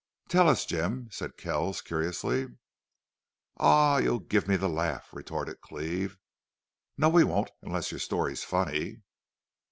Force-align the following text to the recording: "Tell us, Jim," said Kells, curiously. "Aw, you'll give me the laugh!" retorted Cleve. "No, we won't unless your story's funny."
"Tell 0.29 0.49
us, 0.49 0.65
Jim," 0.65 1.09
said 1.11 1.37
Kells, 1.37 1.79
curiously. 1.81 2.47
"Aw, 3.57 3.97
you'll 3.99 4.17
give 4.17 4.47
me 4.47 4.55
the 4.57 4.67
laugh!" 4.67 5.09
retorted 5.13 5.61
Cleve. 5.61 6.17
"No, 6.97 7.07
we 7.07 7.23
won't 7.23 7.51
unless 7.61 7.91
your 7.91 7.99
story's 7.99 8.43
funny." 8.43 9.03